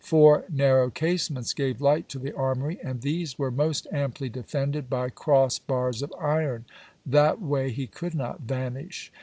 Four 0.03 0.45
narrow 0.51 0.89
casements 0.89 1.53
gave 1.53 1.79
light 1.79 2.09
to 2.09 2.17
the 2.17 2.33
armoury; 2.35 2.79
and 2.83 3.01
these 3.01 3.37
were 3.37 3.51
most 3.51 3.85
amply 3.91 4.29
defended 4.29 4.89
by 4.89 5.09
cross 5.11 5.59
bars 5.59 6.01
of 6.01 6.11
iron. 6.19 6.65
That 7.05 7.39
way 7.39 7.69
he 7.69 7.85
could 7.85 8.15
not 8.15 8.41
vanish. 8.41 9.11